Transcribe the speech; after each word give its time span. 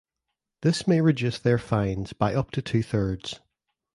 This 0.63 0.87
may 0.87 0.99
reduce 0.99 1.37
their 1.37 1.59
fines 1.59 2.11
by 2.11 2.33
up 2.33 2.49
to 2.53 2.61
two 2.63 2.81
thirds. 2.81 3.39